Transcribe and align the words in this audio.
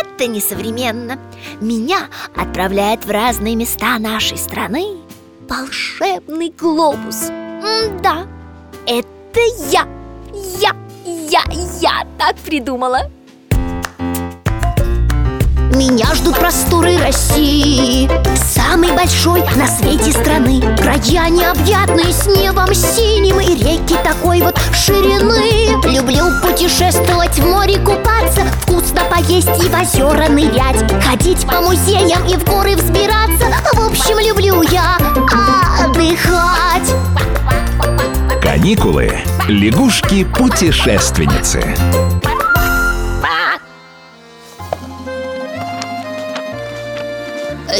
это 0.00 0.26
несовременно. 0.26 1.18
Меня 1.60 2.08
отправляет 2.36 3.04
в 3.04 3.10
разные 3.10 3.56
места 3.56 3.98
нашей 3.98 4.36
страны 4.36 4.98
Волшебный 5.48 6.50
глобус. 6.50 7.28
М-да, 7.30 8.26
это 8.86 9.40
я 9.70 9.86
Я, 10.60 10.72
я, 11.04 11.42
я 11.80 12.06
так 12.18 12.36
придумала. 12.36 13.10
Меня 15.74 16.12
ждут 16.14 16.36
просторы 16.36 16.98
России 16.98 18.10
Самой 18.36 18.90
большой 18.92 19.42
на 19.56 19.66
свете 19.66 20.12
страны. 20.12 20.60
Края 20.76 21.30
необъятные 21.30 22.12
с 22.12 22.26
небом 22.26 22.74
синим 22.74 23.38
И 23.40 23.54
реки 23.54 23.96
такой 24.02 24.42
вот 24.42 24.58
ширины. 24.74 25.80
Люблю 25.88 26.26
путешествовать, 26.42 27.38
в 27.38 27.46
море 27.46 27.78
купаться 27.78 28.42
Вкусно 28.62 28.67
поесть 29.18 29.48
и 29.48 29.68
в 29.68 29.74
озера 29.74 30.28
нырять 30.28 30.84
Ходить 31.04 31.44
по 31.46 31.60
музеям 31.60 32.26
и 32.26 32.36
в 32.36 32.44
горы 32.44 32.76
взбираться 32.76 33.46
В 33.74 33.90
общем, 33.90 34.18
люблю 34.18 34.62
я 34.62 34.96
отдыхать 35.84 36.94
Каникулы. 38.42 39.12
Лягушки-путешественницы. 39.48 41.76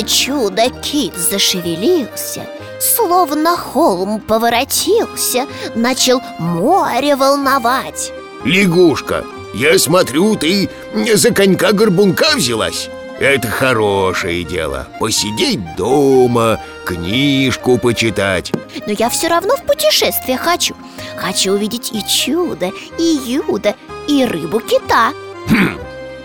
Чудо-кит 0.07 1.17
зашевелился 1.17 2.43
Словно 2.81 3.57
холм 3.57 4.21
поворотился 4.21 5.47
Начал 5.75 6.23
море 6.39 7.17
волновать 7.17 8.13
Лягушка, 8.45 9.25
я 9.55 9.79
смотрю, 9.79 10.37
ты 10.37 10.69
за 11.15 11.33
конька-горбунка 11.33 12.37
взялась. 12.37 12.89
Это 13.19 13.49
хорошее 13.49 14.45
дело. 14.45 14.87
Посидеть 15.01 15.75
дома, 15.77 16.61
книжку 16.85 17.77
почитать. 17.77 18.53
Но 18.87 18.93
я 18.93 19.09
все 19.09 19.29
равно 19.29 19.57
в 19.57 19.65
путешествие 19.65 20.39
хочу. 20.39 20.77
Хочу 21.17 21.53
увидеть 21.53 21.91
и 21.93 22.07
чудо, 22.07 22.71
и 22.97 23.19
юдо, 23.27 23.75
и 24.07 24.25
рыбу-кита 24.25 25.13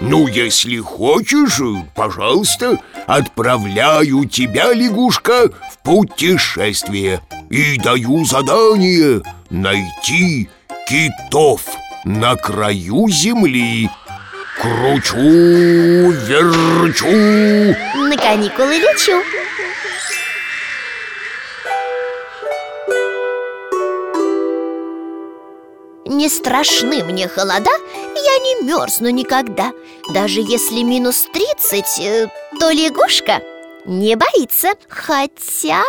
Ну, 0.02 0.28
если 0.28 0.78
хочешь, 0.78 1.60
пожалуйста, 1.96 2.78
отправляю 3.08 4.26
тебя, 4.26 4.74
лягушка, 4.74 5.50
в 5.72 5.78
путешествие. 5.84 7.22
И 7.50 7.78
даю 7.80 8.24
задание 8.26 9.22
найти 9.50 10.50
китов 10.88 11.62
на 12.04 12.36
краю 12.36 13.08
земли. 13.10 13.90
Кручу, 14.60 15.20
верчу. 16.12 17.08
На 17.98 18.18
каникулы 18.18 18.78
лечу. 18.78 19.22
Не 26.06 26.30
страшны 26.30 27.04
мне 27.04 27.28
холода, 27.28 27.72
я 28.16 28.38
не 28.40 28.64
мерзну 28.66 29.10
никогда. 29.10 29.72
Даже 30.14 30.42
если 30.42 30.84
минус 30.84 31.28
тридцать, 31.34 32.00
э, 32.00 32.28
то 32.60 32.70
лягушка 32.70 33.42
не 33.86 34.16
боится. 34.16 34.74
Хотя... 34.88 35.84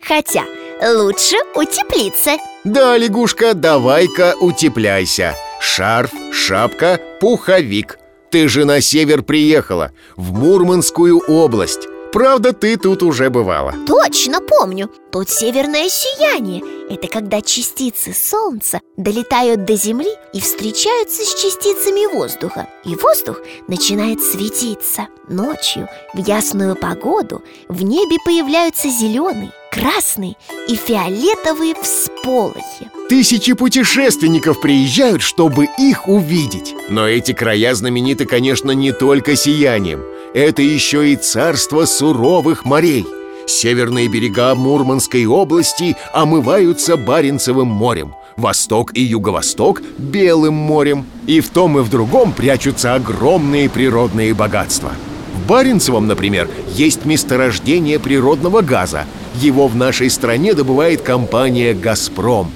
Хотя 0.00 0.44
лучше 0.80 1.36
утеплиться. 1.54 2.36
Да, 2.64 2.96
лягушка, 2.96 3.54
давай-ка 3.54 4.36
утепляйся 4.38 5.34
Шарф, 5.68 6.12
шапка, 6.32 7.00
пуховик. 7.20 7.98
Ты 8.30 8.48
же 8.48 8.64
на 8.64 8.80
север 8.80 9.22
приехала, 9.22 9.90
в 10.16 10.32
Мурманскую 10.32 11.18
область. 11.18 11.88
Правда, 12.12 12.52
ты 12.52 12.76
тут 12.76 13.02
уже 13.02 13.30
бывала. 13.30 13.74
Точно 13.86 14.40
помню. 14.40 14.90
Тут 15.10 15.28
северное 15.28 15.88
сияние. 15.88 16.62
Это 16.88 17.08
когда 17.08 17.42
частицы 17.42 18.14
солнца 18.14 18.80
долетают 18.96 19.64
до 19.64 19.74
Земли 19.74 20.12
и 20.32 20.40
встречаются 20.40 21.24
с 21.24 21.34
частицами 21.34 22.10
воздуха. 22.14 22.68
И 22.84 22.94
воздух 22.94 23.40
начинает 23.68 24.22
светиться 24.22 25.08
Ночью, 25.28 25.88
в 26.14 26.18
ясную 26.18 26.76
погоду, 26.76 27.42
в 27.68 27.82
небе 27.82 28.16
появляются 28.24 28.88
зеленые, 28.88 29.50
красные 29.70 30.36
и 30.68 30.74
фиолетовые 30.74 31.74
всполохи. 31.80 32.88
Тысячи 33.08 33.52
путешественников 33.52 34.60
приезжают, 34.60 35.22
чтобы 35.22 35.68
их 35.78 36.08
увидеть. 36.08 36.74
Но 36.88 37.06
эти 37.06 37.32
края 37.32 37.74
знамениты, 37.74 38.24
конечно, 38.26 38.72
не 38.72 38.92
только 38.92 39.36
сиянием. 39.36 40.02
Это 40.34 40.62
еще 40.62 41.12
и 41.12 41.16
царство 41.16 41.84
суровых 41.84 42.64
морей. 42.64 43.06
Северные 43.46 44.08
берега 44.08 44.54
Мурманской 44.54 45.24
области 45.24 45.96
омываются 46.12 46.96
Баренцевым 46.96 47.68
морем. 47.68 48.14
Восток 48.36 48.90
и 48.94 49.00
юго-восток– 49.00 49.82
Белым 49.98 50.54
морем. 50.54 51.06
И 51.26 51.40
в 51.40 51.48
том 51.50 51.78
и 51.78 51.82
в 51.82 51.88
другом 51.88 52.32
прячутся 52.32 52.94
огромные 52.94 53.70
природные 53.70 54.34
богатства 54.34 54.92
В 55.36 55.46
Баренцевом, 55.46 56.06
например, 56.06 56.48
есть 56.74 57.04
месторождение 57.04 57.98
природного 57.98 58.62
газа. 58.62 59.04
Его 59.34 59.68
в 59.68 59.76
нашей 59.76 60.10
стране 60.10 60.54
добывает 60.54 61.02
компания 61.02 61.74
«Газпром» 61.74 62.50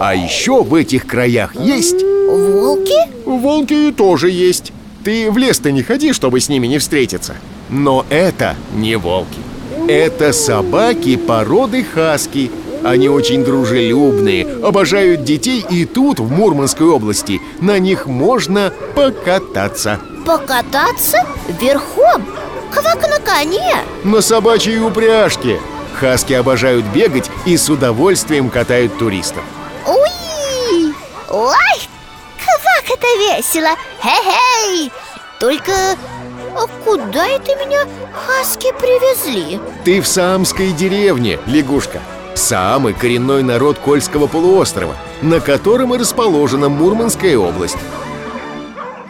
А 0.00 0.14
еще 0.14 0.62
в 0.62 0.74
этих 0.74 1.06
краях 1.06 1.54
есть... 1.54 2.02
Волки? 2.02 2.94
Волки 3.26 3.92
тоже 3.92 4.30
есть. 4.30 4.72
Ты 5.04 5.30
в 5.30 5.36
лес-то 5.36 5.70
не 5.70 5.82
ходи, 5.82 6.14
чтобы 6.14 6.40
с 6.40 6.48
ними 6.48 6.66
не 6.66 6.78
встретиться. 6.78 7.34
Но 7.68 8.06
это 8.08 8.56
не 8.74 8.96
волки. 8.96 9.38
Это 9.88 10.32
собаки 10.32 11.16
породы 11.16 11.84
хаски. 11.84 12.50
Они 12.82 13.10
очень 13.10 13.44
дружелюбные, 13.44 14.46
обожают 14.62 15.22
детей 15.22 15.62
И 15.68 15.84
тут, 15.84 16.18
в 16.18 16.30
Мурманской 16.30 16.86
области, 16.86 17.38
на 17.60 17.78
них 17.78 18.06
можно 18.06 18.72
покататься 18.94 20.00
Покататься? 20.24 21.18
Верхом? 21.48 22.26
Как 22.72 23.08
на 23.08 23.18
коне? 23.18 23.76
На 24.04 24.20
собачьей 24.20 24.80
упряжке 24.80 25.60
Хаски 25.98 26.32
обожают 26.32 26.84
бегать 26.86 27.30
и 27.46 27.56
с 27.56 27.68
удовольствием 27.68 28.48
катают 28.48 28.96
туристов 28.98 29.42
Уи! 29.86 30.94
Ой, 31.28 31.88
как 32.38 32.84
это 32.96 33.06
весело! 33.18 33.70
Хе-хей! 34.02 34.92
Только 35.38 35.72
а 36.56 36.66
куда 36.84 37.26
это 37.26 37.54
меня 37.56 37.86
хаски 38.12 38.72
привезли? 38.78 39.60
Ты 39.84 40.00
в 40.00 40.06
Саамской 40.06 40.72
деревне, 40.72 41.38
лягушка 41.46 42.00
Саамы– 42.34 42.92
коренной 43.00 43.42
народ 43.42 43.78
Кольского 43.78 44.26
полуострова 44.26 44.96
На 45.22 45.40
котором 45.40 45.94
и 45.94 45.98
расположена 45.98 46.68
Мурманская 46.68 47.36
область 47.36 47.76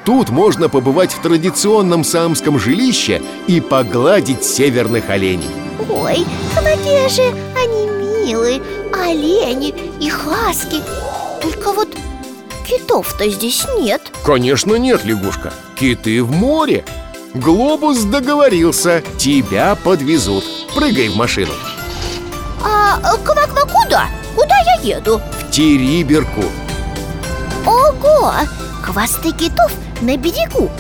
Тут 0.04 0.30
можно 0.30 0.68
побывать 0.68 1.12
в 1.12 1.20
традиционном 1.20 2.04
саамском 2.04 2.58
жилище 2.58 3.22
И 3.46 3.60
погладить 3.60 4.44
северных 4.44 5.10
оленей. 5.10 5.50
Ой, 5.88 6.24
какие 6.54 7.08
же 7.08 7.34
они 7.56 8.24
милые 8.26 8.62
Олени 8.92 9.74
и 10.00 10.08
хаски? 10.08 10.82
Только 11.40 11.72
вот 11.72 11.88
китов-то 12.66 13.28
здесь 13.28 13.66
нет. 13.78 14.00
Конечно 14.24 14.76
нет, 14.76 15.04
лягушка. 15.04 15.52
Киты 15.78 16.22
в 16.22 16.30
море. 16.32 16.84
Глобус 17.34 18.02
договорился 18.02 19.02
Тебя 19.16 19.76
подвезут. 19.76 20.44
Прыгай 20.74 21.08
в 21.08 21.16
машину. 21.16 21.52
А 22.62 22.98
ква-ква 23.24 23.62
куда? 23.62 24.08
Куда 24.34 24.54
я 24.82 24.96
еду? 24.96 25.18
В 25.18 25.50
Териберку 25.50 26.42
Ого! 27.66 28.32
Хвосты 28.82 29.32
китов 29.32 29.72
на 30.02 30.16
берегу. 30.16 30.70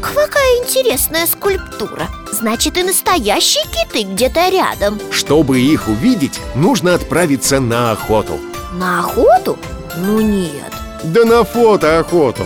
Какая 0.00 0.62
интересная 0.62 1.26
скульптура. 1.26 2.08
Значит, 2.30 2.76
и 2.76 2.82
настоящие 2.82 3.64
киты 3.64 4.04
где-то 4.04 4.48
рядом. 4.50 5.00
Чтобы 5.10 5.60
их 5.60 5.88
увидеть, 5.88 6.38
нужно 6.54 6.94
отправиться 6.94 7.60
на 7.60 7.92
охоту. 7.92 8.38
На 8.74 9.00
охоту? 9.00 9.58
Ну 9.96 10.20
нет. 10.20 10.72
Да 11.04 11.24
на 11.24 11.44
фото-охоту. 11.44 12.44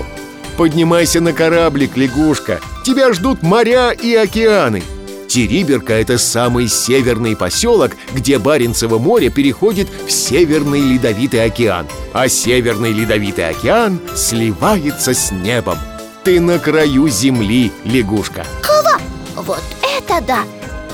Поднимайся 0.56 1.20
на 1.20 1.32
кораблик, 1.32 1.96
лягушка. 1.96 2.60
Тебя 2.84 3.12
ждут 3.12 3.42
моря 3.42 3.90
и 3.90 4.14
океаны. 4.14 4.82
Териберка– 5.28 5.92
это 5.94 6.18
самый 6.18 6.68
северный 6.68 7.36
поселок, 7.36 7.92
где 8.12 8.38
Баренцево 8.38 8.98
море 8.98 9.30
переходит 9.30 9.88
в 10.06 10.10
Северный 10.10 10.80
Ледовитый 10.80 11.44
океан. 11.44 11.86
А 12.12 12.28
Северный 12.28 12.92
Ледовитый 12.92 13.48
океан 13.48 14.00
сливается 14.16 15.14
с 15.14 15.30
небом 15.30 15.78
Ты 16.22 16.38
на 16.38 16.58
краю 16.58 17.08
земли, 17.08 17.72
лягушка 17.84 18.44
Ква! 18.62 19.00
Вот 19.36 19.62
это 19.82 20.20
да! 20.20 20.40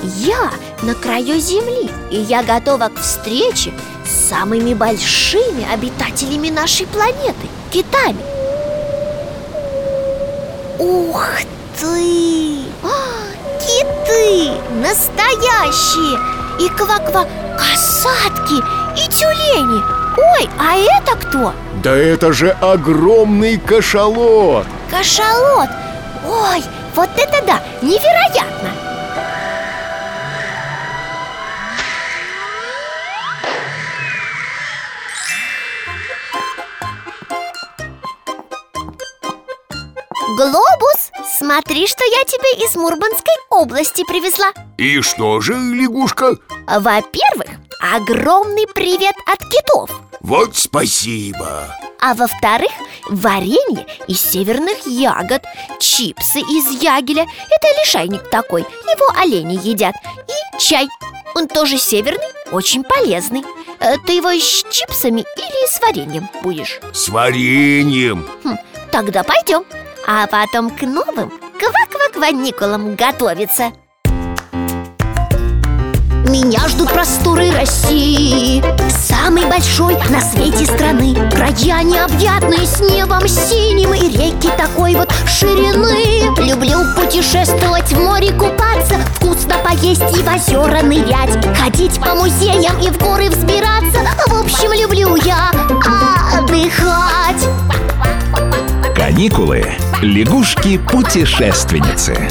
Я 0.01 0.51
на 0.81 0.95
краю 0.95 1.37
земли 1.37 1.89
И 2.09 2.15
я 2.17 2.43
готова 2.43 2.87
к 2.87 3.01
встрече 3.01 3.73
с 4.05 4.29
самыми 4.29 4.73
большими 4.73 5.69
обитателями 5.69 6.49
нашей 6.49 6.87
планеты– 6.87 7.47
китами 7.71 8.21
Ух 10.79 11.25
ты! 11.77 12.61
А, 12.83 13.59
киты! 13.59 14.51
Настоящие! 14.81 16.17
И 16.61 16.69
ква-ква 16.69 17.27
касатки 17.57 18.63
и 18.95 19.09
тюлени 19.09 19.83
Ой, 20.17 20.49
а 20.57 20.77
это 20.77 21.17
кто? 21.17 21.53
Да 21.83 21.93
это 21.93 22.31
же 22.31 22.51
огромный 22.51 23.57
кашалот 23.57 24.65
Кашалот! 24.89 25.69
Ой, 26.25 26.63
вот 26.95 27.09
это 27.17 27.45
да! 27.45 27.61
Невероятно! 27.81 28.71
Глобус, 40.35 41.11
смотри, 41.39 41.87
что 41.87 42.03
я 42.03 42.23
тебе 42.25 42.65
из 42.65 42.75
Мурманской 42.75 43.33
области 43.49 44.03
привезла 44.07 44.51
И 44.77 45.01
что 45.01 45.39
же, 45.41 45.53
лягушка? 45.53 46.35
Во-первых, 46.67 47.49
огромный 47.81 48.67
привет 48.67 49.15
от 49.25 49.39
китов 49.49 49.89
Вот 50.21 50.55
спасибо 50.55 51.75
А 52.01 52.13
во-вторых, 52.13 52.71
варенье 53.09 53.85
из 54.07 54.21
северных 54.21 54.85
ягод 54.85 55.43
Чипсы 55.79 56.39
из 56.39 56.81
ягеля. 56.81 57.23
Это 57.23 57.67
лишайник 57.81 58.29
такой, 58.29 58.61
его 58.61 59.19
олени 59.19 59.59
едят. 59.61 59.95
И 60.27 60.59
чай, 60.59 60.87
он 61.35 61.47
тоже 61.47 61.77
северный, 61.77 62.27
очень 62.51 62.83
полезный. 62.83 63.43
Э, 63.79 63.95
Ты 64.05 64.13
его 64.13 64.31
с 64.31 64.63
чипсами 64.71 65.21
или 65.21 65.67
с 65.67 65.79
вареньем 65.81 66.29
будешь? 66.41 66.79
С 66.93 67.09
вареньем. 67.09 68.27
Хм, 68.43 68.57
тогда 68.91 69.23
пойдем. 69.23 69.63
А 70.07 70.25
потом 70.27 70.69
к 70.69 70.81
новым 70.83 71.31
квак-квак-ваникулам 71.59 72.95
готовиться. 72.95 73.71
Меня 76.29 76.67
ждут 76.67 76.89
просторы 76.91 77.51
России 77.51 78.61
большой 79.57 79.97
на 80.11 80.21
свете 80.21 80.65
страны. 80.65 81.15
Края 81.31 81.81
необъятные 81.81 82.67
с 82.67 82.79
небом 82.79 83.27
синим 83.27 83.91
И 83.95 84.07
реки 84.07 84.51
такой 84.55 84.93
вот 84.93 85.11
ширины. 85.25 86.29
Люблю 86.47 86.83
путешествовать, 86.95 87.91
в 87.91 87.99
море 87.99 88.31
купаться 88.33 88.99
Вкусно 89.15 89.55
поесть 89.63 90.03
и 90.15 90.21
в 90.21 90.27
озера 90.27 90.83
нырять. 90.83 91.43
Ходить 91.57 91.99
по 91.99 92.13
музеям 92.13 92.79
и 92.79 92.91
в 92.91 92.99
горы 92.99 93.31
взбираться. 93.31 94.01
В 94.27 94.33
общем, 94.39 94.71
люблю 94.79 95.15
я 95.15 95.49
отдыхать. 96.37 97.47
Каникулы. 98.95 99.65
Лягушки-путешественницы. 100.03 102.29